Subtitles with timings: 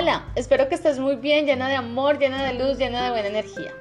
[0.00, 3.26] Hola, espero que estés muy bien, llena de amor, llena de luz, llena de buena
[3.26, 3.72] energía.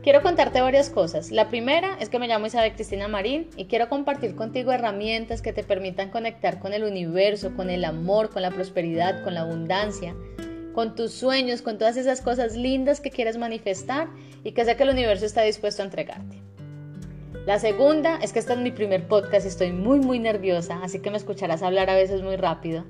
[0.00, 1.32] Quiero contarte varias cosas.
[1.32, 5.52] La primera es que me llamo Isabel Cristina Marín y quiero compartir contigo herramientas que
[5.52, 10.14] te permitan conectar con el universo, con el amor, con la prosperidad, con la abundancia,
[10.74, 14.06] con tus sueños, con todas esas cosas lindas que quieres manifestar
[14.44, 16.40] y que sé que el universo está dispuesto a entregarte.
[17.46, 21.00] La segunda es que este es mi primer podcast y estoy muy muy nerviosa, así
[21.00, 22.84] que me escucharás hablar a veces muy rápido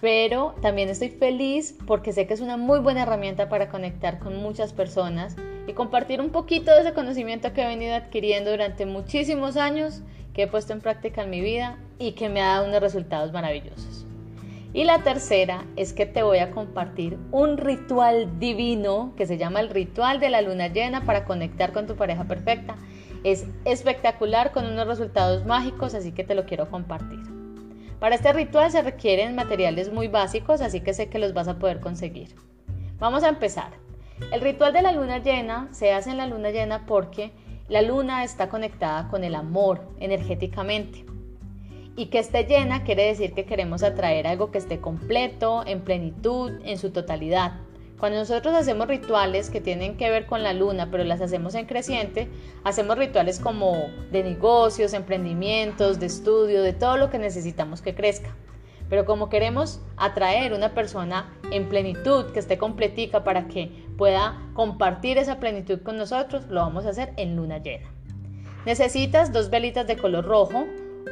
[0.00, 4.36] pero también estoy feliz porque sé que es una muy buena herramienta para conectar con
[4.36, 9.56] muchas personas y compartir un poquito de ese conocimiento que he venido adquiriendo durante muchísimos
[9.56, 12.80] años, que he puesto en práctica en mi vida y que me ha dado unos
[12.80, 14.06] resultados maravillosos.
[14.72, 19.60] Y la tercera es que te voy a compartir un ritual divino que se llama
[19.60, 22.76] el ritual de la luna llena para conectar con tu pareja perfecta.
[23.24, 27.37] Es espectacular con unos resultados mágicos, así que te lo quiero compartir.
[28.00, 31.58] Para este ritual se requieren materiales muy básicos, así que sé que los vas a
[31.58, 32.34] poder conseguir.
[32.98, 33.72] Vamos a empezar.
[34.32, 37.32] El ritual de la luna llena se hace en la luna llena porque
[37.68, 41.04] la luna está conectada con el amor energéticamente.
[41.96, 46.52] Y que esté llena quiere decir que queremos atraer algo que esté completo, en plenitud,
[46.64, 47.54] en su totalidad.
[47.98, 51.66] Cuando nosotros hacemos rituales que tienen que ver con la luna, pero las hacemos en
[51.66, 52.28] creciente,
[52.62, 53.72] hacemos rituales como
[54.12, 58.36] de negocios, emprendimientos, de estudio, de todo lo que necesitamos que crezca.
[58.88, 65.18] Pero como queremos atraer una persona en plenitud, que esté completica para que pueda compartir
[65.18, 67.88] esa plenitud con nosotros, lo vamos a hacer en luna llena.
[68.64, 70.66] Necesitas dos velitas de color rojo,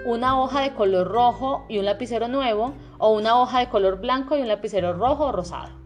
[0.04, 4.36] una hoja de color rojo y un lapicero nuevo, o una hoja de color blanco
[4.36, 5.85] y un lapicero rojo o rosado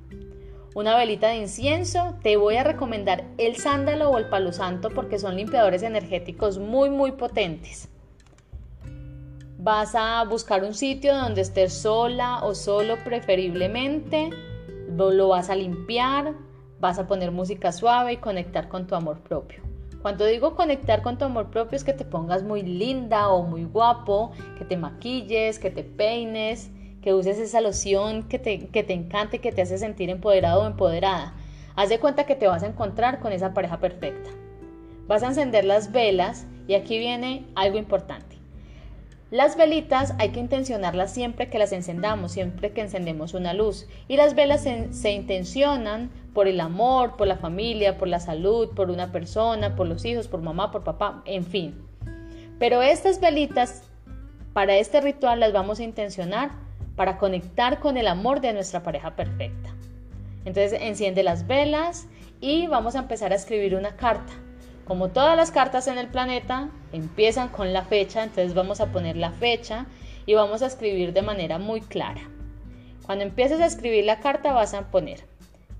[0.75, 5.19] una velita de incienso, te voy a recomendar el sándalo o el palo santo porque
[5.19, 7.89] son limpiadores energéticos muy muy potentes.
[9.59, 14.31] Vas a buscar un sitio donde estés sola o solo preferiblemente,
[14.97, 16.35] lo vas a limpiar,
[16.79, 19.63] vas a poner música suave y conectar con tu amor propio.
[20.03, 23.65] Cuando digo conectar con tu amor propio es que te pongas muy linda o muy
[23.65, 26.71] guapo, que te maquilles, que te peines,
[27.03, 30.67] que uses esa loción que te, que te encante, que te hace sentir empoderado o
[30.67, 31.35] empoderada.
[31.77, 34.31] Haz de cuenta que te vas a encontrar con esa pareja perfecta.
[35.07, 38.37] Vas a encender las velas y aquí viene algo importante.
[39.31, 43.87] Las velitas hay que intencionarlas siempre que las encendamos, siempre que encendemos una luz.
[44.09, 48.71] Y las velas se, se, intencionan por el amor, por la familia, por la salud,
[48.75, 51.81] por una persona, por los hijos, por mamá, por papá, en fin.
[52.59, 53.85] Pero estas velitas,
[54.53, 56.51] para este ritual las vamos a intencionar
[57.01, 59.71] para conectar con el amor de nuestra pareja perfecta.
[60.45, 62.07] Entonces enciende las velas
[62.43, 64.35] y vamos a empezar a escribir una carta.
[64.85, 69.17] Como todas las cartas en el planeta empiezan con la fecha, entonces vamos a poner
[69.17, 69.87] la fecha
[70.27, 72.21] y vamos a escribir de manera muy clara.
[73.07, 75.21] Cuando empieces a escribir la carta vas a poner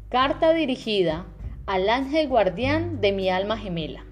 [0.09, 1.27] carta dirigida
[1.67, 4.07] al ángel guardián de mi alma gemela.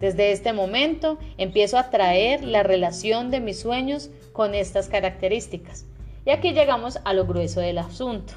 [0.00, 5.86] Desde este momento empiezo a traer la relación de mis sueños con estas características.
[6.24, 8.34] Y aquí llegamos a lo grueso del asunto.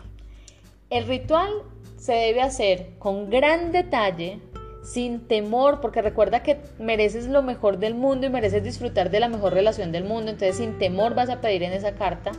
[0.89, 1.49] El ritual
[1.97, 4.39] se debe hacer con gran detalle,
[4.83, 9.29] sin temor, porque recuerda que mereces lo mejor del mundo y mereces disfrutar de la
[9.29, 12.31] mejor relación del mundo, entonces sin temor vas a pedir en esa carta,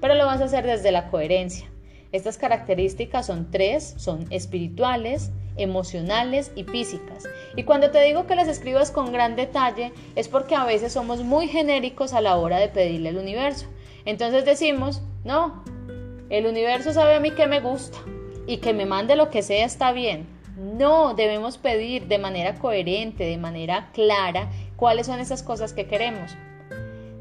[0.00, 1.70] pero lo vas a hacer desde la coherencia.
[2.12, 7.24] Estas características son tres, son espirituales, emocionales y físicas.
[7.56, 11.24] Y cuando te digo que las escribas con gran detalle es porque a veces somos
[11.24, 13.66] muy genéricos a la hora de pedirle al universo.
[14.06, 15.62] Entonces decimos, no,
[16.30, 17.98] el universo sabe a mí que me gusta
[18.46, 20.26] y que me mande lo que sea está bien.
[20.56, 26.34] No, debemos pedir de manera coherente, de manera clara, cuáles son esas cosas que queremos.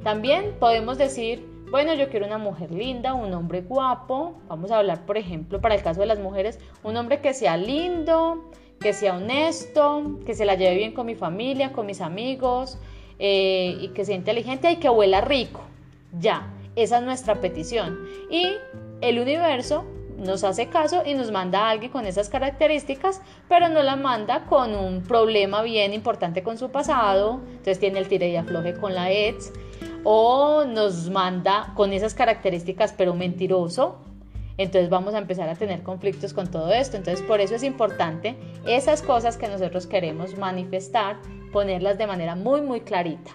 [0.04, 4.36] También podemos decir, bueno, yo quiero una mujer linda, un hombre guapo.
[4.48, 7.58] Vamos a hablar, por ejemplo, para el caso de las mujeres, un hombre que sea
[7.58, 12.78] lindo, que sea honesto, que se la lleve bien con mi familia, con mis amigos,
[13.20, 15.62] eh, y que sea inteligente y que huela rico.
[16.18, 18.00] Ya, esa es nuestra petición.
[18.30, 18.56] Y
[19.02, 19.86] el universo
[20.18, 24.46] nos hace caso y nos manda a alguien con esas características, pero no la manda
[24.46, 28.96] con un problema bien importante con su pasado, entonces tiene el tire y afloje con
[28.96, 29.52] la ex,
[30.04, 33.98] o nos manda con esas características pero mentiroso,
[34.58, 36.96] entonces vamos a empezar a tener conflictos con todo esto.
[36.96, 41.18] Entonces por eso es importante esas cosas que nosotros queremos manifestar,
[41.52, 43.32] ponerlas de manera muy muy clarita.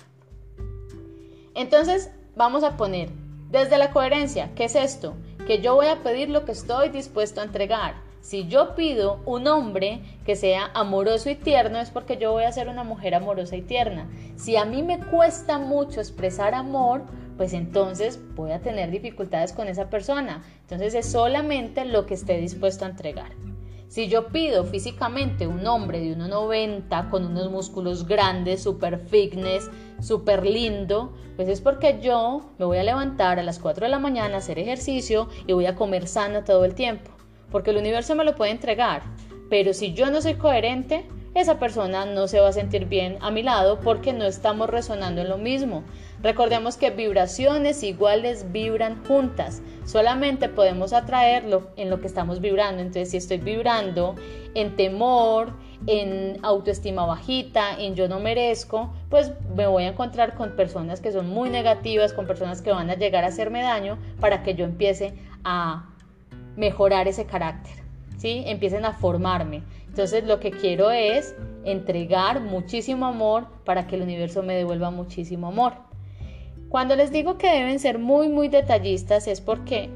[1.55, 3.11] Entonces vamos a poner
[3.51, 5.15] desde la coherencia, ¿qué es esto?
[5.47, 7.95] Que yo voy a pedir lo que estoy dispuesto a entregar.
[8.21, 12.53] Si yo pido un hombre que sea amoroso y tierno es porque yo voy a
[12.53, 14.09] ser una mujer amorosa y tierna.
[14.37, 17.03] Si a mí me cuesta mucho expresar amor,
[17.37, 20.45] pues entonces voy a tener dificultades con esa persona.
[20.61, 23.33] Entonces es solamente lo que esté dispuesto a entregar.
[23.91, 29.69] Si yo pido físicamente un hombre de 1,90 con unos músculos grandes, super fitness,
[30.01, 33.99] súper lindo, pues es porque yo me voy a levantar a las 4 de la
[33.99, 37.11] mañana a hacer ejercicio y voy a comer sana todo el tiempo.
[37.51, 39.03] Porque el universo me lo puede entregar.
[39.49, 41.05] Pero si yo no soy coherente,
[41.35, 45.21] esa persona no se va a sentir bien a mi lado porque no estamos resonando
[45.21, 45.83] en lo mismo.
[46.23, 49.63] Recordemos que vibraciones iguales vibran juntas.
[49.87, 52.83] Solamente podemos atraerlo en lo que estamos vibrando.
[52.83, 54.17] Entonces, si estoy vibrando
[54.55, 55.55] en temor,
[55.87, 61.11] en autoestima bajita, en yo no merezco, pues me voy a encontrar con personas que
[61.11, 64.67] son muy negativas, con personas que van a llegar a hacerme daño para que yo
[64.67, 65.89] empiece a
[66.55, 67.73] mejorar ese carácter.
[68.19, 68.45] ¿Sí?
[68.47, 69.63] Empiecen a formarme.
[69.87, 71.35] Entonces lo que quiero es
[71.65, 75.90] entregar muchísimo amor para que el universo me devuelva muchísimo amor.
[76.71, 79.91] Cuando les digo que deben ser muy, muy detallistas es porque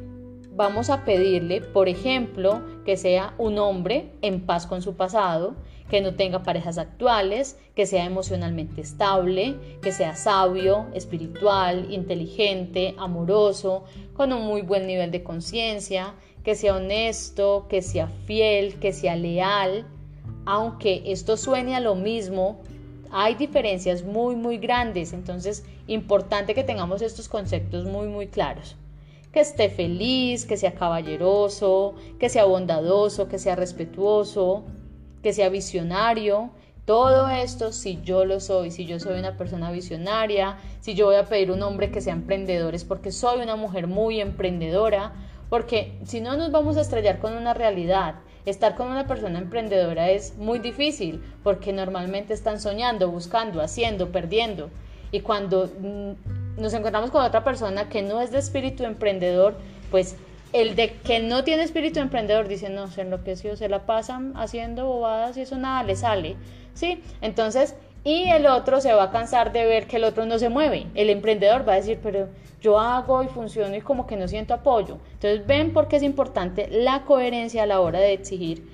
[0.57, 5.55] vamos a pedirle, por ejemplo, que sea un hombre en paz con su pasado,
[5.89, 13.85] que no tenga parejas actuales, que sea emocionalmente estable, que sea sabio, espiritual, inteligente, amoroso,
[14.15, 19.15] con un muy buen nivel de conciencia, que sea honesto, que sea fiel, que sea
[19.15, 19.87] leal.
[20.45, 22.59] Aunque esto suene a lo mismo,
[23.11, 25.13] hay diferencias muy, muy grandes.
[25.13, 28.77] Entonces, importante que tengamos estos conceptos muy, muy claros.
[29.33, 34.65] Que esté feliz, que sea caballeroso, que sea bondadoso, que sea respetuoso,
[35.23, 36.51] que sea visionario.
[36.85, 41.17] Todo esto, si yo lo soy, si yo soy una persona visionaria, si yo voy
[41.17, 45.13] a pedir un hombre que sea emprendedor, es porque soy una mujer muy emprendedora,
[45.49, 48.17] porque si no nos vamos a estrellar con una realidad.
[48.47, 54.71] Estar con una persona emprendedora es muy difícil porque normalmente están soñando, buscando, haciendo, perdiendo.
[55.13, 59.57] Y cuando mm, nos encontramos con otra persona que no es de espíritu emprendedor,
[59.91, 60.17] pues
[60.53, 64.87] el de que no tiene espíritu emprendedor dice, no, se enloqueció, se la pasan haciendo
[64.87, 66.37] bobadas y eso nada le sale.
[66.75, 67.03] ¿Sí?
[67.23, 70.51] Entonces, y el otro se va a cansar de ver que el otro no se
[70.51, 70.87] mueve.
[70.95, 72.29] El emprendedor va a decir, pero
[72.61, 74.99] yo hago y funciono y como que no siento apoyo.
[75.15, 78.69] Entonces ven por qué es importante la coherencia a la hora de exigir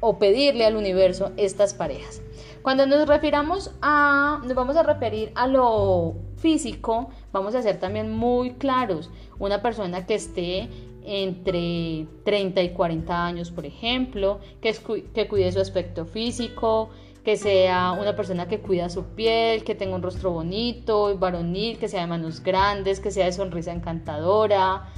[0.00, 2.20] o pedirle al universo estas parejas.
[2.60, 8.12] Cuando nos refiramos a, nos vamos a referir a lo físico, vamos a ser también
[8.12, 9.10] muy claros.
[9.38, 10.68] Una persona que esté
[11.04, 14.74] entre 30 y 40 años, por ejemplo, que,
[15.14, 16.90] que cuide su aspecto físico,
[17.26, 21.76] que sea una persona que cuida su piel, que tenga un rostro bonito y varonil,
[21.76, 24.92] que sea de manos grandes, que sea de sonrisa encantadora,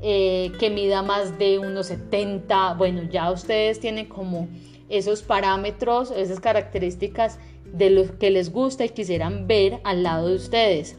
[0.00, 2.72] eh, que mida más de unos 70.
[2.78, 4.48] Bueno, ya ustedes tienen como
[4.88, 7.38] esos parámetros, esas características
[7.70, 10.96] de lo que les gusta y quisieran ver al lado de ustedes.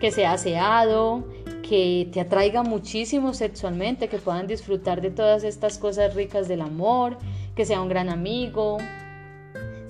[0.00, 1.24] Que sea aseado,
[1.68, 7.18] que te atraiga muchísimo sexualmente, que puedan disfrutar de todas estas cosas ricas del amor,
[7.56, 8.78] que sea un gran amigo,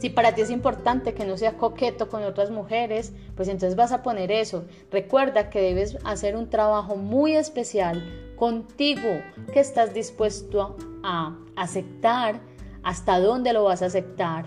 [0.00, 3.92] si para ti es importante que no sea coqueto con otras mujeres, pues entonces vas
[3.92, 4.64] a poner eso.
[4.90, 8.02] Recuerda que debes hacer un trabajo muy especial
[8.36, 9.20] contigo
[9.52, 12.40] que estás dispuesto a aceptar,
[12.82, 14.46] hasta dónde lo vas a aceptar,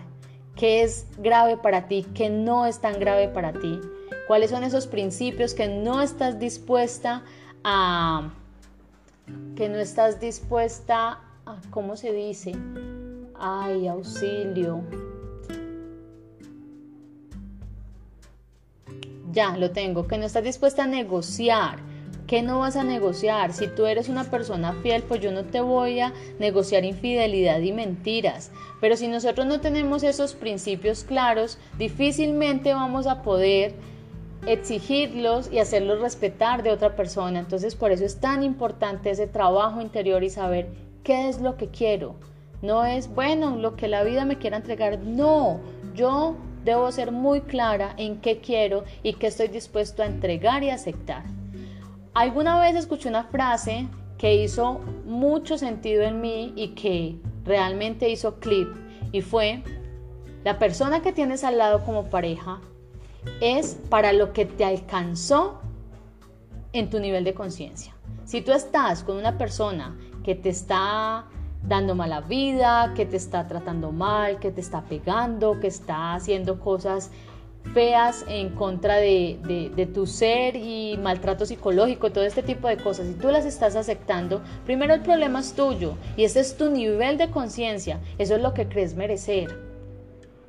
[0.55, 3.79] qué es grave para ti, qué no es tan grave para ti,
[4.27, 7.23] cuáles son esos principios que no estás dispuesta
[7.63, 8.33] a
[9.55, 12.53] que no estás dispuesta a ¿cómo se dice?
[13.35, 14.83] Ay, auxilio.
[19.33, 21.79] Ya lo tengo, que no estás dispuesta a negociar.
[22.27, 23.51] ¿Qué no vas a negociar?
[23.51, 27.73] Si tú eres una persona fiel, pues yo no te voy a negociar infidelidad y
[27.73, 28.49] mentiras.
[28.79, 33.75] Pero si nosotros no tenemos esos principios claros, difícilmente vamos a poder
[34.47, 37.39] exigirlos y hacerlos respetar de otra persona.
[37.39, 40.69] Entonces por eso es tan importante ese trabajo interior y saber
[41.03, 42.15] qué es lo que quiero.
[42.61, 44.99] No es, bueno, lo que la vida me quiera entregar.
[44.99, 45.59] No,
[45.93, 50.69] yo Debo ser muy clara en qué quiero y qué estoy dispuesto a entregar y
[50.69, 51.23] aceptar.
[52.13, 58.39] Alguna vez escuché una frase que hizo mucho sentido en mí y que realmente hizo
[58.39, 58.69] clip
[59.11, 59.63] y fue,
[60.43, 62.61] la persona que tienes al lado como pareja
[63.41, 65.61] es para lo que te alcanzó
[66.73, 67.95] en tu nivel de conciencia.
[68.25, 71.27] Si tú estás con una persona que te está
[71.67, 76.59] dando mala vida, que te está tratando mal, que te está pegando, que está haciendo
[76.59, 77.09] cosas
[77.73, 83.13] feas en contra de, tu ser y maltrato psicológico, todo este tipo de cosas, si
[83.13, 87.29] tú las estás aceptando, primero el problema es tuyo y ese es tu nivel de
[87.29, 89.57] conciencia, eso es lo que crees merecer.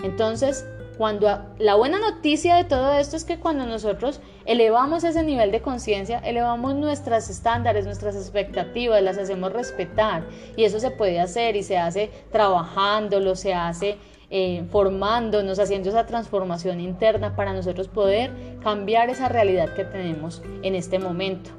[0.02, 0.66] Entonces,
[0.96, 5.60] Cuando la buena noticia de todo esto es que cuando nosotros elevamos ese nivel de
[5.60, 10.24] conciencia, elevamos nuestros estándares, nuestras expectativas, las hacemos respetar
[10.56, 13.98] y eso se puede hacer y se hace trabajándolo, se hace
[14.30, 18.30] eh, formándonos, haciendo esa transformación interna para nosotros poder
[18.62, 21.50] cambiar esa realidad que tenemos en este momento.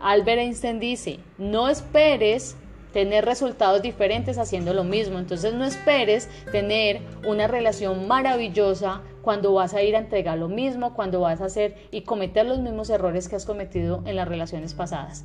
[0.00, 2.56] Albert Einstein dice, no esperes
[2.92, 5.18] tener resultados diferentes haciendo lo mismo.
[5.18, 10.94] Entonces no esperes tener una relación maravillosa cuando vas a ir a entregar lo mismo,
[10.94, 14.74] cuando vas a hacer y cometer los mismos errores que has cometido en las relaciones
[14.74, 15.24] pasadas.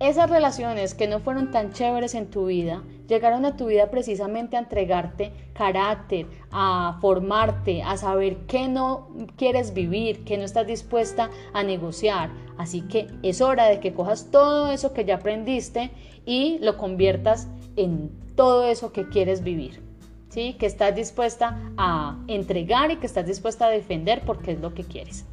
[0.00, 4.56] Esas relaciones que no fueron tan chéveres en tu vida llegaron a tu vida precisamente
[4.56, 11.28] a entregarte carácter, a formarte, a saber qué no quieres vivir, qué no estás dispuesta
[11.52, 12.30] a negociar.
[12.56, 15.90] Así que es hora de que cojas todo eso que ya aprendiste
[16.24, 19.82] y lo conviertas en todo eso que quieres vivir.
[20.30, 20.54] ¿Sí?
[20.54, 24.84] Que estás dispuesta a entregar y que estás dispuesta a defender porque es lo que
[24.84, 25.26] quieres.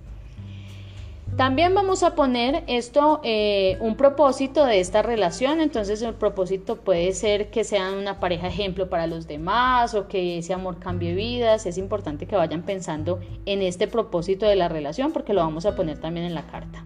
[1.37, 7.13] También vamos a poner esto, eh, un propósito de esta relación, entonces el propósito puede
[7.13, 11.67] ser que sean una pareja ejemplo para los demás o que ese amor cambie vidas,
[11.67, 15.75] es importante que vayan pensando en este propósito de la relación porque lo vamos a
[15.75, 16.83] poner también en la carta.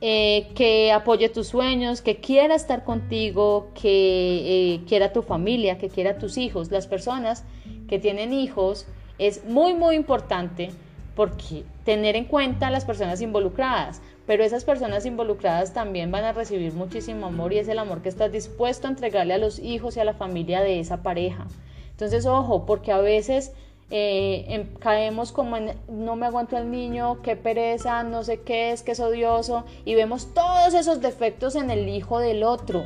[0.00, 5.88] Eh, que apoye tus sueños, que quiera estar contigo, que eh, quiera tu familia, que
[5.88, 7.44] quiera tus hijos, las personas
[7.88, 10.70] que tienen hijos, es muy muy importante
[11.18, 16.32] porque tener en cuenta a las personas involucradas, pero esas personas involucradas también van a
[16.32, 19.96] recibir muchísimo amor y es el amor que estás dispuesto a entregarle a los hijos
[19.96, 21.48] y a la familia de esa pareja.
[21.90, 23.50] Entonces, ojo, porque a veces
[23.90, 28.70] eh, em, caemos como en no me aguanto al niño, qué pereza, no sé qué
[28.70, 32.84] es, que es odioso, y vemos todos esos defectos en el hijo del otro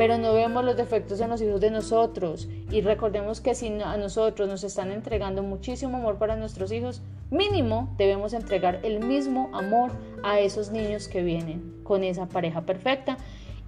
[0.00, 2.48] pero no vemos los defectos en los hijos de nosotros.
[2.70, 7.94] Y recordemos que si a nosotros nos están entregando muchísimo amor para nuestros hijos, mínimo
[7.98, 9.90] debemos entregar el mismo amor
[10.22, 13.18] a esos niños que vienen con esa pareja perfecta.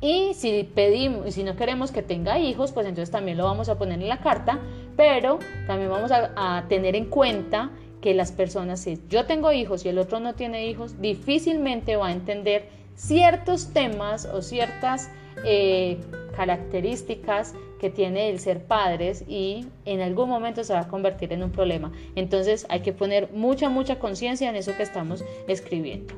[0.01, 3.69] Y si pedimos, y si no queremos que tenga hijos, pues entonces también lo vamos
[3.69, 4.59] a poner en la carta,
[4.97, 9.91] pero también vamos a, tener en cuenta que las personas, si yo tengo hijos y
[9.91, 15.11] el otro no tiene hijos, difícilmente va a entender ciertos temas o ciertas
[15.45, 15.99] eh,
[16.37, 21.43] características que tiene el ser padres y en algún momento se va a convertir en
[21.43, 21.93] un problema.
[22.15, 26.15] Entonces hay que poner mucha, mucha conciencia en eso que estamos escribiendo.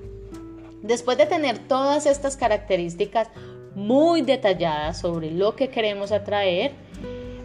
[0.82, 3.28] Después de tener todas estas características
[3.74, 6.72] muy detalladas sobre lo que queremos atraer,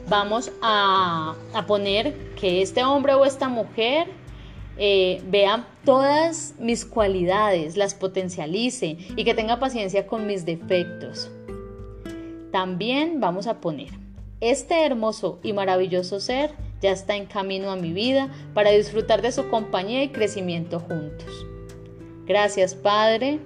[0.09, 1.35] vamos a,
[1.67, 4.07] poner que este hombre o esta mujer
[4.77, 11.31] eh, vea todas mis cualidades, las potencialice y que tenga paciencia con mis defectos.
[12.51, 13.89] También vamos a poner,
[14.41, 16.51] este hermoso y maravilloso ser
[16.81, 21.45] ya está en camino a mi vida para disfrutar de su compañía y crecimiento juntos.
[22.25, 23.39] Gracias Padre,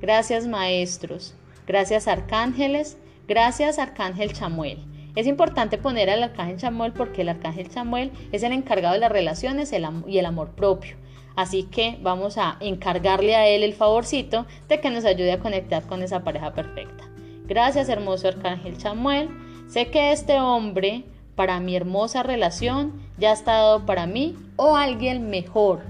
[0.00, 1.34] gracias Maestros,
[1.66, 4.78] gracias Arcángeles, gracias Arcángel Chamuel.
[5.14, 9.10] Es importante poner al Arcángel Chamuel porque el Arcángel Chamuel es el encargado de las
[9.10, 10.96] relaciones y el amor propio.
[11.34, 15.86] Así que vamos a encargarle a él el favorcito de que nos ayude a conectar
[15.86, 17.05] con esa pareja perfecta.
[17.46, 19.28] Gracias, hermoso arcángel Chamuel.
[19.68, 21.04] Sé que este hombre,
[21.36, 25.82] para mi hermosa relación, ya ha estado para mí o alguien mejor.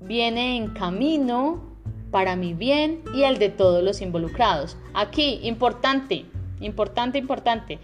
[0.00, 1.62] Viene en camino
[2.10, 4.76] para mi bien y el de todos los involucrados.
[4.92, 6.26] Aquí, importante,
[6.60, 7.78] importante, importante.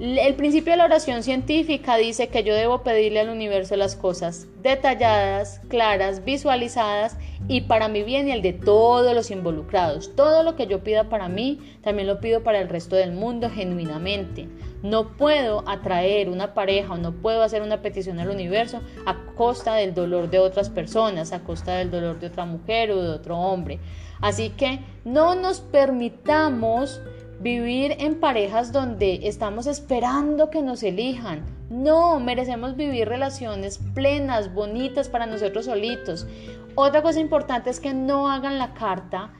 [0.00, 4.46] El principio de la oración científica dice que yo debo pedirle al universo las cosas
[4.62, 10.16] detalladas, claras, visualizadas y para mi bien y el de todos los involucrados.
[10.16, 13.50] Todo lo que yo pida para mí, también lo pido para el resto del mundo
[13.50, 14.48] genuinamente.
[14.82, 19.74] No puedo atraer una pareja o no puedo hacer una petición al universo a costa
[19.74, 23.36] del dolor de otras personas, a costa del dolor de otra mujer o de otro
[23.36, 23.78] hombre.
[24.22, 27.02] Así que no nos permitamos
[27.40, 31.42] vivir en parejas donde estamos esperando que nos elijan.
[31.70, 36.26] No, merecemos vivir relaciones plenas, bonitas para nosotros solitos.
[36.74, 39.32] Otra cosa importante es que no hagan la carta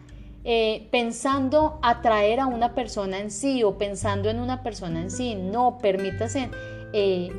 [0.45, 5.35] eh, pensando atraer a una persona en sí o pensando en una persona en sí.
[5.35, 6.51] No, permítase
[6.95, 7.31] eh,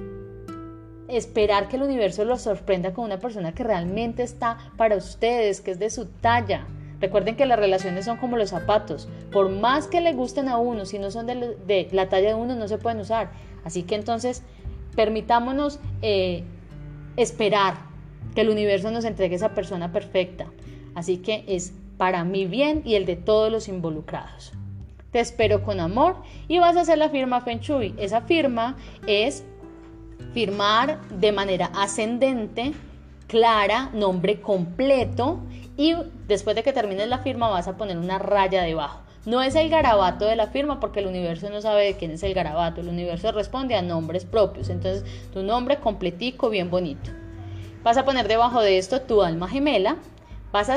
[1.07, 5.71] esperar que el universo los sorprenda con una persona que realmente está para ustedes, que
[5.71, 6.67] es de su talla.
[7.01, 9.09] Recuerden que las relaciones son como los zapatos.
[9.31, 12.55] Por más que le gusten a uno, si no son de, la talla de uno,
[12.55, 13.31] no se pueden usar.
[13.65, 14.43] Así que entonces,
[14.95, 16.43] permitámonos eh,
[17.17, 17.75] esperar
[18.35, 20.45] que el universo nos entregue esa persona perfecta.
[20.93, 24.53] Así que es para mi bien y el de todos los involucrados.
[25.11, 26.17] Te espero con amor
[26.47, 27.93] y vas a hacer la firma Feng Shui.
[27.97, 28.77] Esa firma
[29.07, 29.43] es
[30.33, 32.73] firmar de manera ascendente,
[33.31, 35.39] clara, nombre completo
[35.77, 35.95] y
[36.27, 38.99] después de que termines la firma vas a poner una raya debajo.
[39.25, 42.23] No es el garabato de la firma porque el universo no sabe de quién es
[42.23, 47.09] el garabato, el universo responde a nombres propios, entonces tu nombre completico, bien bonito.
[47.83, 49.95] Vas a poner debajo de esto tu alma gemela,
[50.51, 50.69] vas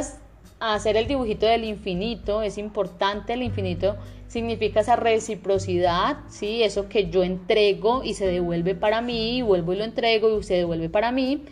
[0.61, 3.97] a hacer el dibujito del infinito, es importante el infinito
[4.29, 6.63] significa esa reciprocidad, ¿sí?
[6.63, 10.55] Eso que yo entrego y se devuelve para mí, vuelvo y lo entrego y se
[10.55, 11.43] devuelve para mí.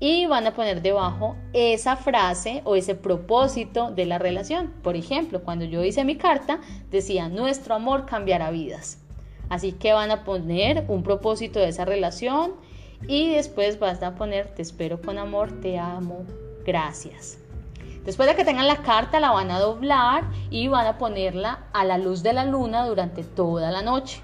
[0.00, 4.72] Y van a poner debajo esa frase o ese propósito de la relación.
[4.82, 8.98] Por ejemplo, cuando yo hice mi carta, decía, nuestro amor cambiará vidas.
[9.50, 12.54] Así que van a poner un propósito de esa relación
[13.06, 16.24] y después van a poner, te espero con amor, te amo,
[16.64, 17.38] gracias.
[18.04, 21.84] Después de que tengan la carta, la van a doblar y van a ponerla a
[21.84, 24.22] la luz de la luna durante toda la noche.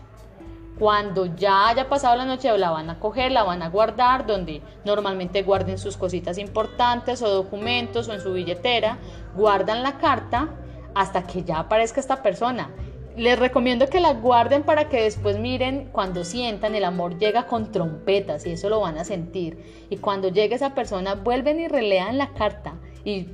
[0.78, 4.60] Cuando ya haya pasado la noche, la van a coger, la van a guardar donde
[4.84, 8.98] normalmente guarden sus cositas importantes o documentos o en su billetera.
[9.34, 10.50] Guardan la carta
[10.94, 12.70] hasta que ya aparezca esta persona.
[13.16, 17.72] Les recomiendo que la guarden para que después miren cuando sientan el amor llega con
[17.72, 19.86] trompetas y eso lo van a sentir.
[19.88, 23.28] Y cuando llegue esa persona, vuelven y relean la carta y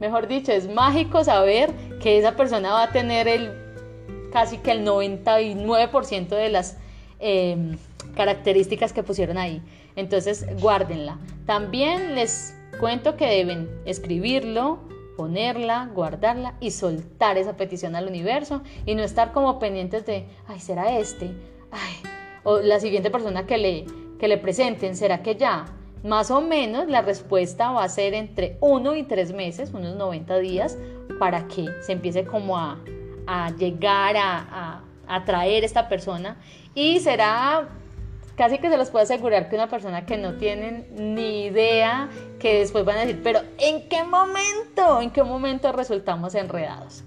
[0.00, 3.50] Mejor dicho, es mágico saber que esa persona va a tener el
[4.32, 6.76] casi que el 99% de las
[7.20, 7.76] em,
[8.14, 9.62] características que pusieron ahí.
[9.96, 11.18] Entonces, guárdenla.
[11.46, 14.78] También les cuento que deben escribirlo,
[15.16, 20.60] ponerla, guardarla y soltar esa petición al universo y no estar como pendientes de, ay,
[20.60, 21.32] será este,
[21.72, 21.94] ay,
[22.44, 23.86] o la siguiente persona que le,
[24.18, 25.66] que le presenten, será que ya,
[26.04, 30.38] más o menos la respuesta va a ser entre 1 y 3 meses, unos 90
[30.38, 30.78] días,
[31.18, 32.78] para que se empiece como a,
[33.56, 36.36] llegar a, atraer esta persona.
[36.74, 37.68] Y será
[38.36, 42.08] casi que se los puedo asegurar que una persona que no tienen ni idea,
[42.38, 45.00] que después van a decir, pero ¿en qué momento?
[45.00, 47.04] ¿En qué momento resultamos enredados?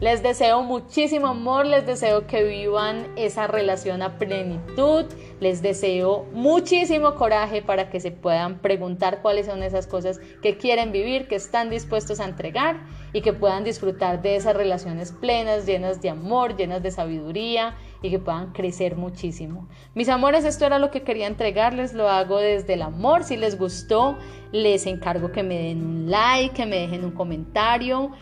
[0.00, 5.04] Les deseo muchísimo amor, les deseo que vivan esa relación a plenitud,
[5.40, 10.90] les deseo muchísimo coraje para que se puedan preguntar cuáles son esas cosas que quieren
[10.90, 12.80] vivir, que están dispuestos a entregar
[13.12, 18.08] y que puedan disfrutar de esas relaciones plenas, llenas de amor, llenas de sabiduría y
[18.08, 19.68] que puedan crecer muchísimo.
[19.94, 23.22] Mis amores, esto era lo que quería entregarles, lo hago desde el amor.
[23.22, 24.16] Si les gustó,
[24.50, 28.12] les encargo que me den un like, que me dejen un comentario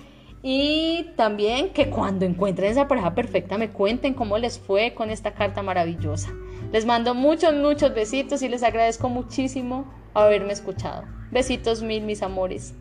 [0.42, 5.32] y también que cuando encuentren esa pareja perfecta me cuenten cómo les fue con esta
[5.32, 6.32] carta maravillosa.
[6.72, 11.04] Les mando muchos, muchos besitos y les agradezco muchísimo haberme escuchado.
[11.30, 12.74] Besitos mil, mis amores.